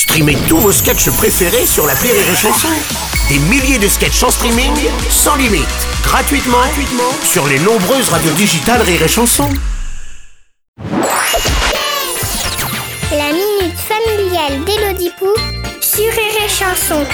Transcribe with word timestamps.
Streamez 0.00 0.38
tous 0.48 0.56
vos 0.56 0.72
sketchs 0.72 1.10
préférés 1.10 1.66
sur 1.66 1.86
la 1.86 1.92
Rire 1.92 2.14
et 2.14 2.34
Chanson. 2.34 2.68
Des 3.28 3.38
milliers 3.38 3.78
de 3.78 3.86
sketchs 3.86 4.22
en 4.22 4.30
streaming, 4.30 4.72
sans 5.10 5.36
limite, 5.36 5.68
gratuitement, 6.02 6.56
gratuitement 6.56 7.12
sur 7.22 7.46
les 7.46 7.58
nombreuses 7.58 8.08
radios 8.08 8.32
digitales 8.32 8.80
Rire 8.80 9.02
et 9.02 9.08
Chanson. 9.08 9.46
La 13.12 13.30
minute 13.30 13.76
familiale 13.76 14.64
d'Élodie 14.64 15.12
Pou 15.18 15.28
sur 15.82 16.10
Rire 16.10 16.44
et 16.46 16.48
Chanson. 16.48 17.04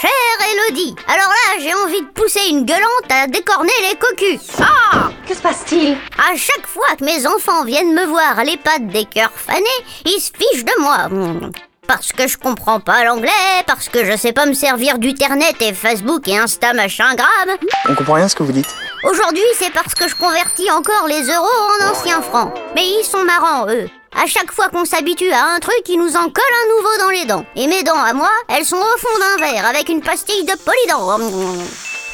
Chère 0.00 0.48
Elodie, 0.50 0.96
alors 1.06 1.28
là 1.28 1.62
j'ai 1.62 1.74
envie 1.74 2.00
de 2.00 2.08
pousser 2.12 2.40
une 2.50 2.64
gueulante 2.64 3.08
à 3.08 3.28
décorner 3.28 3.72
les 3.88 3.96
cocus. 3.96 4.40
Ah 4.58 5.10
Que 5.28 5.34
se 5.34 5.40
passe-t-il? 5.40 5.96
À 6.18 6.36
chaque 6.36 6.66
fois 6.66 6.96
que 6.98 7.04
mes 7.04 7.24
enfants 7.24 7.64
viennent 7.64 7.94
me 7.94 8.04
voir 8.06 8.36
à 8.36 8.42
l'EHPAD 8.42 8.88
des 8.88 9.04
cœurs 9.04 9.30
fanés, 9.36 9.64
ils 10.04 10.20
se 10.20 10.32
fichent 10.36 10.64
de 10.64 10.80
moi. 10.80 11.52
Parce 11.86 12.12
que 12.12 12.26
je 12.26 12.38
comprends 12.38 12.80
pas 12.80 13.04
l'anglais, 13.04 13.30
parce 13.66 13.88
que 13.88 14.04
je 14.04 14.16
sais 14.16 14.32
pas 14.32 14.46
me 14.46 14.54
servir 14.54 14.98
d'Uternet 14.98 15.56
et 15.60 15.74
Facebook 15.74 16.26
et 16.28 16.38
Insta 16.38 16.72
machin 16.72 17.14
grave. 17.14 17.58
On 17.88 17.94
comprend 17.94 18.14
rien 18.14 18.28
ce 18.28 18.34
que 18.34 18.42
vous 18.42 18.52
dites. 18.52 18.74
Aujourd'hui, 19.04 19.42
c'est 19.58 19.72
parce 19.72 19.94
que 19.94 20.08
je 20.08 20.14
convertis 20.14 20.70
encore 20.70 21.06
les 21.08 21.22
euros 21.22 21.46
en 21.46 21.90
anciens 21.90 22.22
francs. 22.22 22.54
Mais 22.74 22.86
ils 22.86 23.04
sont 23.04 23.22
marrants, 23.24 23.68
eux. 23.68 23.88
À 24.16 24.26
chaque 24.26 24.52
fois 24.52 24.68
qu'on 24.68 24.84
s'habitue 24.84 25.30
à 25.32 25.54
un 25.54 25.58
truc, 25.58 25.82
ils 25.88 25.98
nous 25.98 26.16
en 26.16 26.24
collent 26.24 26.62
un 26.64 26.76
nouveau 26.76 26.98
dans 27.00 27.10
les 27.10 27.24
dents. 27.26 27.44
Et 27.56 27.66
mes 27.66 27.82
dents 27.82 28.02
à 28.02 28.12
moi, 28.12 28.30
elles 28.48 28.64
sont 28.64 28.76
au 28.76 28.98
fond 28.98 29.18
d'un 29.18 29.44
verre 29.46 29.66
avec 29.66 29.88
une 29.88 30.00
pastille 30.00 30.44
de 30.44 30.52
polydent. 30.52 31.60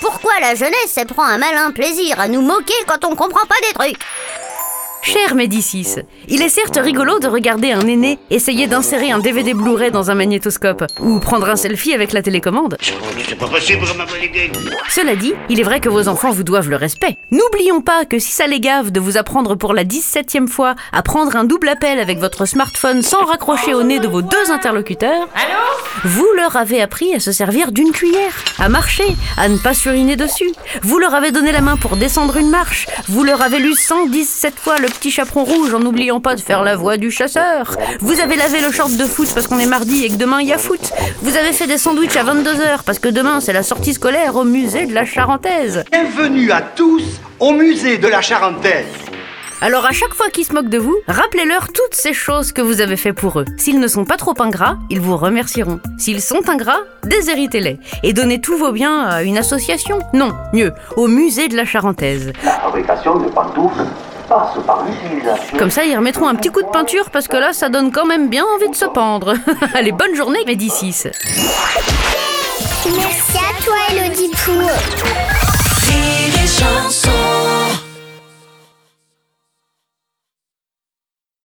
Pourquoi 0.00 0.32
la 0.40 0.54
jeunesse, 0.54 0.94
elle 0.96 1.06
prend 1.06 1.24
un 1.24 1.38
malin 1.38 1.72
plaisir 1.72 2.20
à 2.20 2.28
nous 2.28 2.40
moquer 2.40 2.72
quand 2.86 3.04
on 3.04 3.16
comprend 3.16 3.46
pas 3.46 3.56
des 3.66 3.74
trucs? 3.74 4.00
Cher 5.02 5.34
Médicis, 5.34 5.96
il 6.28 6.42
est 6.42 6.48
certes 6.48 6.78
rigolo 6.82 7.18
de 7.18 7.28
regarder 7.28 7.72
un 7.72 7.86
aîné 7.86 8.18
essayer 8.30 8.66
d'insérer 8.66 9.10
un 9.10 9.18
DVD 9.18 9.54
Blu-ray 9.54 9.90
dans 9.90 10.10
un 10.10 10.14
magnétoscope 10.14 10.84
ou 11.00 11.18
prendre 11.20 11.48
un 11.48 11.56
selfie 11.56 11.94
avec 11.94 12.12
la 12.12 12.20
télécommande. 12.20 12.76
C'est 13.26 13.38
pas 13.38 13.46
possible, 13.46 13.86
ma 13.96 14.04
Cela 14.90 15.16
dit, 15.16 15.32
il 15.48 15.60
est 15.60 15.62
vrai 15.62 15.80
que 15.80 15.88
vos 15.88 16.08
enfants 16.08 16.30
vous 16.30 16.42
doivent 16.42 16.68
le 16.68 16.76
respect. 16.76 17.16
N'oublions 17.30 17.80
pas 17.80 18.04
que 18.04 18.18
si 18.18 18.32
ça 18.32 18.46
les 18.46 18.60
gave 18.60 18.90
de 18.90 19.00
vous 19.00 19.16
apprendre 19.16 19.54
pour 19.54 19.72
la 19.72 19.84
17e 19.84 20.48
fois 20.48 20.74
à 20.92 21.02
prendre 21.02 21.36
un 21.36 21.44
double 21.44 21.68
appel 21.68 21.98
avec 22.00 22.18
votre 22.18 22.44
smartphone 22.44 23.02
sans 23.02 23.24
raccrocher 23.24 23.74
au 23.74 23.82
nez 23.82 24.00
de 24.00 24.08
vos 24.08 24.22
deux 24.22 24.50
interlocuteurs, 24.50 25.28
vous 26.04 26.28
leur 26.36 26.56
avez 26.56 26.82
appris 26.82 27.14
à 27.14 27.20
se 27.20 27.32
servir 27.32 27.72
d'une 27.72 27.92
cuillère, 27.92 28.34
à 28.58 28.68
marcher, 28.68 29.16
à 29.36 29.48
ne 29.48 29.56
pas 29.58 29.74
suriner 29.74 30.16
dessus. 30.16 30.52
Vous 30.82 30.98
leur 30.98 31.14
avez 31.14 31.30
donné 31.30 31.52
la 31.52 31.60
main 31.60 31.76
pour 31.76 31.96
descendre 31.96 32.36
une 32.36 32.50
marche. 32.50 32.86
Vous 33.08 33.24
leur 33.24 33.42
avez 33.42 33.58
lu 33.58 33.74
117 33.74 34.54
fois 34.58 34.78
le 34.78 34.87
petit 34.90 35.10
chaperon 35.10 35.44
rouge 35.44 35.74
en 35.74 35.80
n'oubliant 35.80 36.20
pas 36.20 36.34
de 36.34 36.40
faire 36.40 36.62
la 36.62 36.76
voix 36.76 36.96
du 36.96 37.10
chasseur. 37.10 37.76
Vous 38.00 38.20
avez 38.20 38.36
lavé 38.36 38.60
le 38.60 38.70
short 38.70 38.92
de 38.92 39.04
foot 39.04 39.28
parce 39.34 39.46
qu'on 39.46 39.58
est 39.58 39.66
mardi 39.66 40.04
et 40.04 40.08
que 40.08 40.16
demain 40.16 40.40
il 40.40 40.48
y 40.48 40.52
a 40.52 40.58
foot. 40.58 40.92
Vous 41.22 41.36
avez 41.36 41.52
fait 41.52 41.66
des 41.66 41.78
sandwichs 41.78 42.16
à 42.16 42.24
22h 42.24 42.82
parce 42.84 42.98
que 42.98 43.08
demain 43.08 43.40
c'est 43.40 43.52
la 43.52 43.62
sortie 43.62 43.94
scolaire 43.94 44.36
au 44.36 44.44
musée 44.44 44.86
de 44.86 44.94
la 44.94 45.04
Charentaise. 45.04 45.84
Bienvenue 45.90 46.50
à 46.52 46.60
tous 46.60 47.02
au 47.40 47.52
musée 47.52 47.98
de 47.98 48.08
la 48.08 48.20
Charentaise. 48.20 48.86
Alors 49.60 49.86
à 49.86 49.90
chaque 49.92 50.14
fois 50.14 50.28
qu'ils 50.30 50.44
se 50.44 50.52
moquent 50.52 50.68
de 50.68 50.78
vous, 50.78 50.96
rappelez-leur 51.08 51.66
toutes 51.72 51.94
ces 51.94 52.12
choses 52.12 52.52
que 52.52 52.62
vous 52.62 52.80
avez 52.80 52.96
fait 52.96 53.12
pour 53.12 53.40
eux. 53.40 53.44
S'ils 53.56 53.80
ne 53.80 53.88
sont 53.88 54.04
pas 54.04 54.16
trop 54.16 54.34
ingrats, 54.40 54.78
ils 54.88 55.00
vous 55.00 55.16
remercieront. 55.16 55.80
S'ils 55.98 56.22
sont 56.22 56.48
ingrats, 56.48 56.82
déshéritez-les 57.04 57.80
et 58.04 58.12
donnez 58.12 58.40
tous 58.40 58.56
vos 58.56 58.70
biens 58.70 59.00
à 59.02 59.24
une 59.24 59.36
association. 59.36 59.98
Non, 60.12 60.32
mieux, 60.52 60.72
au 60.96 61.08
musée 61.08 61.48
de 61.48 61.56
la 61.56 61.64
Charentaise. 61.64 62.32
La 62.44 62.52
fabrication 62.52 63.18
de 63.18 63.28
pantoufles 63.30 63.86
passe 64.28 64.64
par 64.66 64.84
l'utilisation. 64.84 65.58
Comme 65.58 65.70
ça, 65.70 65.84
ils 65.84 65.96
remettront 65.96 66.28
un 66.28 66.34
petit 66.34 66.50
coup 66.50 66.62
de 66.62 66.68
peinture 66.68 67.10
parce 67.10 67.28
que 67.28 67.36
là, 67.36 67.52
ça 67.52 67.68
donne 67.68 67.90
quand 67.90 68.06
même 68.06 68.28
bien 68.28 68.44
envie 68.54 68.68
de 68.68 68.76
se 68.76 68.84
pendre. 68.86 69.34
Allez, 69.74 69.92
bonne 69.92 70.14
journée, 70.14 70.40
Médicis. 70.46 71.04
Merci 72.84 73.36
à 73.36 73.62
toi, 73.62 73.76
Pou. 74.44 74.52
Chanson. 76.58 77.17